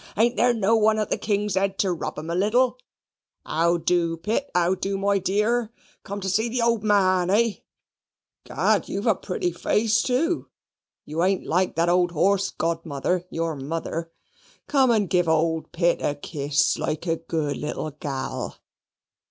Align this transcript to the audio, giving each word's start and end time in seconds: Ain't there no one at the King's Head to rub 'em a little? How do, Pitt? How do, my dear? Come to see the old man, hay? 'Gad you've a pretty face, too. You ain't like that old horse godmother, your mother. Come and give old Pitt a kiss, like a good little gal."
Ain't 0.17 0.35
there 0.35 0.51
no 0.51 0.75
one 0.75 0.97
at 0.97 1.11
the 1.11 1.15
King's 1.19 1.53
Head 1.53 1.77
to 1.77 1.93
rub 1.93 2.17
'em 2.17 2.31
a 2.31 2.35
little? 2.35 2.75
How 3.45 3.77
do, 3.77 4.17
Pitt? 4.17 4.49
How 4.55 4.73
do, 4.73 4.97
my 4.97 5.19
dear? 5.19 5.69
Come 6.01 6.19
to 6.21 6.27
see 6.27 6.49
the 6.49 6.63
old 6.63 6.83
man, 6.83 7.29
hay? 7.29 7.61
'Gad 8.45 8.89
you've 8.89 9.05
a 9.05 9.13
pretty 9.13 9.51
face, 9.51 10.01
too. 10.01 10.49
You 11.05 11.23
ain't 11.23 11.45
like 11.45 11.75
that 11.75 11.87
old 11.87 12.13
horse 12.13 12.49
godmother, 12.49 13.25
your 13.29 13.55
mother. 13.55 14.11
Come 14.65 14.89
and 14.89 15.07
give 15.07 15.29
old 15.29 15.71
Pitt 15.71 16.01
a 16.01 16.15
kiss, 16.15 16.79
like 16.79 17.05
a 17.05 17.17
good 17.17 17.57
little 17.57 17.91
gal." 17.91 18.57